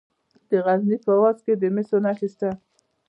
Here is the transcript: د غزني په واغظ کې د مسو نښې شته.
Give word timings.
د 0.49 0.51
غزني 0.65 0.97
په 1.05 1.11
واغظ 1.21 1.37
کې 1.45 1.53
د 1.57 1.63
مسو 1.75 1.97
نښې 2.05 2.27
شته. 2.33 2.49